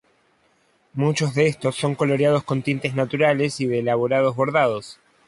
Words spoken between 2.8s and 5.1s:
naturales y de elaborados bordados.